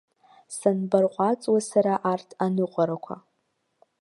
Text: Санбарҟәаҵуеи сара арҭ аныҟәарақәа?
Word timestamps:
Санбарҟәаҵуеи 0.57 1.63
сара 1.69 1.93
арҭ 2.11 2.29
аныҟәарақәа? 2.45 3.15